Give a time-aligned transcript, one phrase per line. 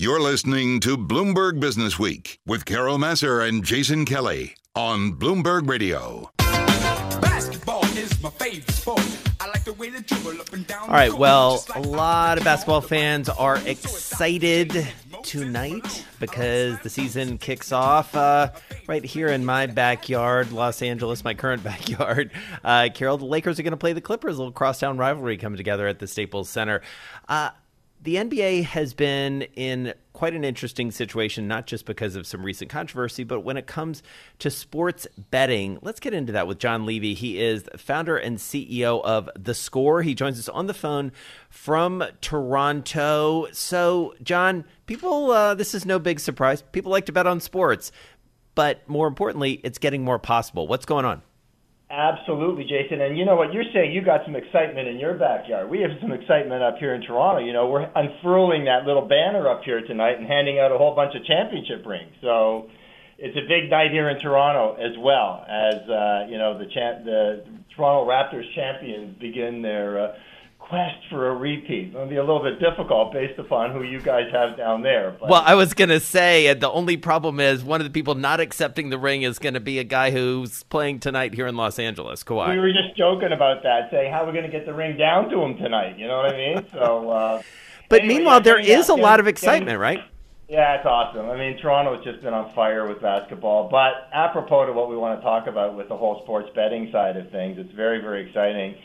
[0.00, 6.30] You're listening to Bloomberg Business Week with Carol Massar and Jason Kelly on Bloomberg Radio.
[6.38, 9.02] Basketball is my favorite sport.
[9.40, 10.84] I like the way they dribble up and down.
[10.84, 14.88] All right, well, a lot of basketball fans are excited
[15.22, 18.52] tonight because the season kicks off uh,
[18.86, 22.30] right here in my backyard, Los Angeles, my current backyard.
[22.64, 25.58] Uh, Carol, the Lakers are going to play the Clippers, a little crosstown rivalry coming
[25.58, 26.80] together at the Staples Center.
[27.28, 27.50] Uh,
[28.02, 32.70] the NBA has been in quite an interesting situation, not just because of some recent
[32.70, 34.02] controversy, but when it comes
[34.38, 35.78] to sports betting.
[35.82, 37.14] Let's get into that with John Levy.
[37.14, 40.02] He is founder and CEO of theScore.
[40.02, 41.12] He joins us on the phone
[41.50, 43.48] from Toronto.
[43.52, 46.62] So, John, people, uh, this is no big surprise.
[46.72, 47.92] People like to bet on sports,
[48.54, 50.66] but more importantly, it's getting more possible.
[50.66, 51.22] What's going on?
[51.90, 53.00] Absolutely, Jason.
[53.00, 53.52] And you know what?
[53.52, 55.68] You're saying you got some excitement in your backyard.
[55.68, 57.44] We have some excitement up here in Toronto.
[57.44, 60.94] You know, we're unfurling that little banner up here tonight and handing out a whole
[60.94, 62.12] bunch of championship rings.
[62.20, 62.70] So
[63.18, 67.02] it's a big night here in Toronto as well as uh, you know the cha-
[67.04, 70.12] the Toronto Raptors champions begin their uh,
[70.70, 71.88] quest for a repeat.
[71.88, 75.16] It'll be a little bit difficult based upon who you guys have down there.
[75.18, 75.28] But.
[75.28, 78.14] Well, I was going to say, uh, the only problem is one of the people
[78.14, 81.56] not accepting the ring is going to be a guy who's playing tonight here in
[81.56, 82.50] Los Angeles, Kawhi.
[82.50, 84.96] We were just joking about that, saying how are we going to get the ring
[84.96, 85.98] down to him tonight.
[85.98, 86.66] You know what I mean?
[86.72, 87.10] So.
[87.10, 87.42] Uh,
[87.88, 90.00] but anyway, meanwhile, there is a lot of excitement, right?
[90.48, 91.30] Yeah, it's awesome.
[91.30, 93.68] I mean, Toronto's just been on fire with basketball.
[93.68, 97.16] But apropos to what we want to talk about with the whole sports betting side
[97.16, 98.76] of things, it's very, very exciting.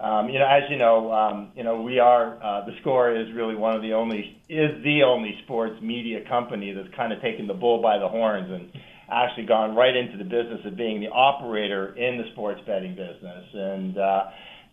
[0.00, 3.26] Um, you know, as you know, um, you know, we are uh, the score is
[3.34, 7.46] really one of the only is the only sports media company that's kind of taken
[7.46, 8.72] the bull by the horns and
[9.12, 13.44] actually gone right into the business of being the operator in the sports betting business.
[13.52, 14.22] And uh,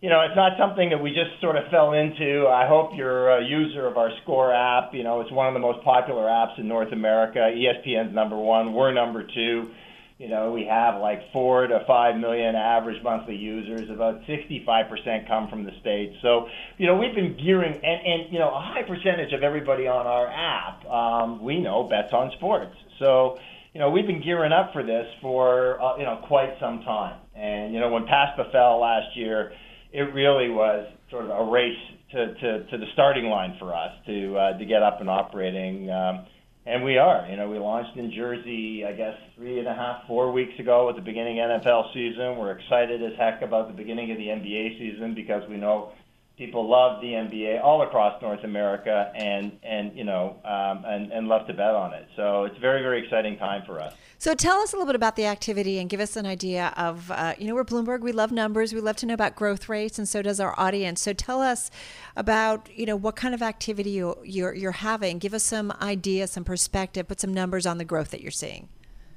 [0.00, 2.46] you know, it's not something that we just sort of fell into.
[2.46, 4.94] I hope you're a user of our Score app.
[4.94, 7.38] You know, it's one of the most popular apps in North America.
[7.40, 8.72] ESPN's number one.
[8.72, 9.70] We're number two.
[10.18, 13.88] You know, we have like four to five million average monthly users.
[13.88, 16.16] About 65% come from the states.
[16.22, 19.86] So, you know, we've been gearing, and, and you know, a high percentage of everybody
[19.86, 22.74] on our app, um, we know bets on sports.
[22.98, 23.38] So,
[23.72, 27.20] you know, we've been gearing up for this for uh, you know quite some time.
[27.36, 29.52] And you know, when PASPA fell last year,
[29.92, 31.78] it really was sort of a race
[32.10, 35.88] to, to, to the starting line for us to uh, to get up and operating.
[35.90, 36.26] Um,
[36.68, 37.26] and we are.
[37.30, 40.86] You know, we launched in Jersey, I guess, three and a half, four weeks ago
[40.86, 42.36] with the beginning NFL season.
[42.36, 45.92] We're excited as heck about the beginning of the NBA season because we know
[46.38, 51.28] people love the NBA all across North America and and you know um, and and
[51.28, 52.06] love to bet on it.
[52.16, 53.92] So it's a very very exciting time for us.
[54.18, 57.10] So tell us a little bit about the activity and give us an idea of
[57.10, 58.00] uh, you know we're Bloomberg.
[58.00, 58.72] We love numbers.
[58.72, 61.02] We love to know about growth rates, and so does our audience.
[61.02, 61.70] So tell us
[62.16, 65.18] about you know what kind of activity you, you're you're having.
[65.18, 68.68] Give us some idea, some perspective, put some numbers on the growth that you're seeing.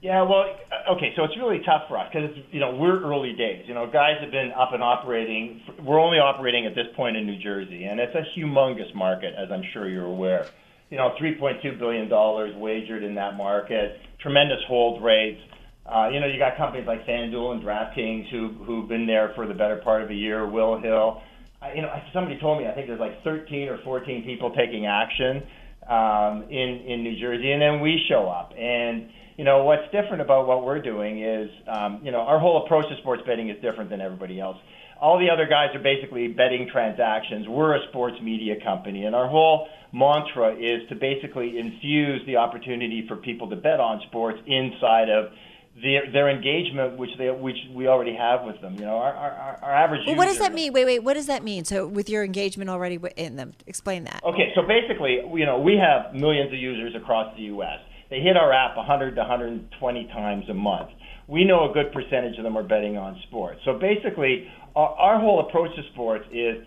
[0.02, 0.46] Yeah, well,
[0.90, 3.66] okay, so it's really tough for us because you know we're early days.
[3.68, 5.62] You know, guys have been up and operating.
[5.84, 9.52] We're only operating at this point in New Jersey, and it's a humongous market, as
[9.52, 10.48] I'm sure you're aware.
[10.90, 15.42] You know, 3.2 billion dollars wagered in that market, tremendous hold rates.
[15.86, 19.48] Uh, you know, you got companies like FanDuel and DraftKings who who've been there for
[19.48, 20.48] the better part of a year.
[20.48, 21.22] Will Hill,
[21.62, 24.86] uh, you know, somebody told me I think there's like 13 or 14 people taking
[24.86, 25.44] action
[25.92, 29.10] um, in in New Jersey, and then we show up and
[29.42, 32.86] you know, what's different about what we're doing is, um, you know, our whole approach
[32.90, 34.58] to sports betting is different than everybody else.
[35.02, 37.48] All the other guys are basically betting transactions.
[37.48, 43.06] We're a sports media company, and our whole mantra is to basically infuse the opportunity
[43.08, 45.32] for people to bet on sports inside of
[45.76, 48.76] their their engagement, which they which we already have with them.
[48.76, 50.02] You know, our our, our average.
[50.06, 50.74] Well, what does that mean?
[50.74, 51.00] Wait, wait.
[51.04, 51.64] What does that mean?
[51.66, 54.22] So, with your engagement already in them, explain that.
[54.24, 57.80] Okay, so basically, you know, we have millions of users across the U.S.
[58.10, 60.90] They hit our app 100 to 120 times a month.
[61.28, 63.62] We know a good percentage of them are betting on sports.
[63.64, 66.58] So basically, our, our whole approach to sports is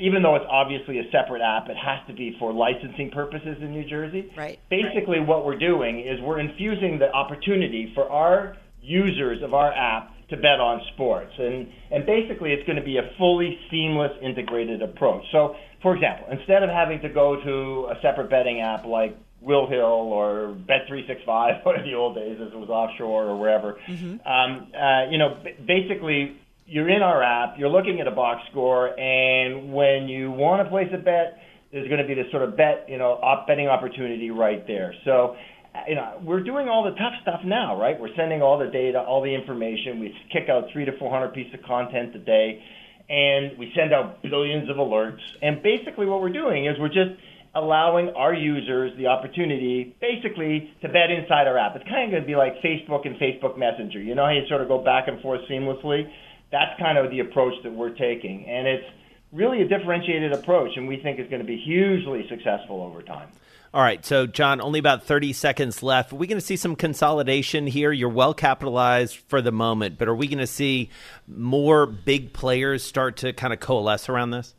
[0.00, 3.72] even though it's obviously a separate app, it has to be for licensing purposes in
[3.72, 4.32] New Jersey.
[4.36, 4.58] Right.
[4.70, 5.28] Basically, right.
[5.28, 10.36] what we're doing is we're infusing the opportunity for our users of our app to
[10.36, 11.32] bet on sports.
[11.38, 15.24] And, and basically, it's going to be a fully seamless, integrated approach.
[15.32, 19.66] So, for example, instead of having to go to a separate betting app like Will
[19.66, 23.78] Hill or Bet365, one of the old days as it was offshore or wherever.
[23.88, 24.26] Mm-hmm.
[24.26, 28.42] Um, uh, you know, b- basically, you're in our app, you're looking at a box
[28.50, 31.38] score, and when you want to place a bet,
[31.72, 34.94] there's going to be this sort of bet, you know, op- betting opportunity right there.
[35.04, 35.36] So,
[35.74, 37.98] uh, you know, we're doing all the tough stuff now, right?
[37.98, 40.00] We're sending all the data, all the information.
[40.00, 42.62] We kick out three to 400 pieces of content a day,
[43.08, 45.20] and we send out billions of alerts.
[45.42, 47.18] And basically, what we're doing is we're just
[47.54, 51.74] allowing our users the opportunity basically to bet inside our app.
[51.74, 54.00] It's kind of going to be like Facebook and Facebook Messenger.
[54.00, 56.08] You know how you sort of go back and forth seamlessly?
[56.52, 58.46] That's kind of the approach that we're taking.
[58.46, 58.86] And it's
[59.32, 63.28] really a differentiated approach, and we think is going to be hugely successful over time.
[63.72, 66.12] All right, so John, only about 30 seconds left.
[66.12, 67.92] Are we going to see some consolidation here?
[67.92, 70.90] You're well capitalized for the moment, but are we going to see
[71.28, 74.56] more big players start to kind of coalesce around this?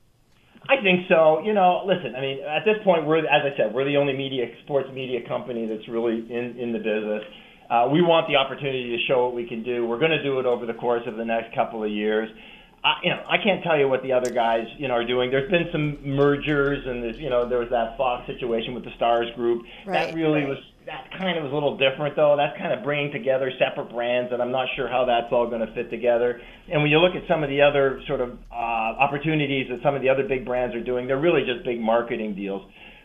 [0.69, 1.41] I think so.
[1.43, 2.15] You know, listen.
[2.15, 5.27] I mean, at this point, we're as I said, we're the only media sports media
[5.27, 7.23] company that's really in in the business.
[7.71, 9.87] Uh, we want the opportunity to show what we can do.
[9.87, 12.29] We're going to do it over the course of the next couple of years.
[12.83, 15.31] I, you know, I can't tell you what the other guys, you know, are doing.
[15.31, 18.91] There's been some mergers, and there's, you know, there was that Fox situation with the
[18.97, 19.63] Stars Group.
[19.85, 20.49] Right, that really right.
[20.49, 22.35] was that kind of was a little different, though.
[22.35, 25.65] That's kind of bringing together separate brands, and I'm not sure how that's all going
[25.65, 26.41] to fit together.
[26.67, 29.95] And when you look at some of the other sort of uh, opportunities that some
[29.95, 32.63] of the other big brands are doing, they're really just big marketing deals.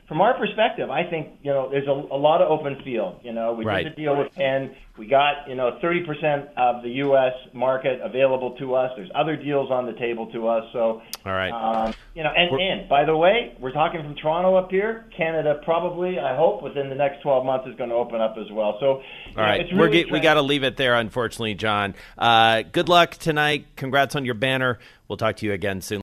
[0.08, 3.20] From our perspective, I think you know there's a, a lot of open field.
[3.24, 3.82] You know, we Right.
[3.82, 4.76] did the deal with Penn.
[4.96, 7.32] We got you know 30% of the U.S.
[7.52, 8.92] market available to us.
[8.96, 10.64] There's other deals on the table to us.
[10.72, 11.50] So, All right.
[11.50, 15.06] um, you know, and, and by the way, we're talking from Toronto up here.
[15.16, 18.50] Canada probably, I hope, within the next 12 months is going to open up as
[18.52, 18.76] well.
[18.80, 19.02] So, All
[19.36, 21.94] right, it's we're really get, we got to leave it there, unfortunately, John.
[22.16, 23.66] Uh, good luck tonight.
[23.76, 24.78] Congrats on your banner.
[25.08, 25.94] We'll talk to you again soon.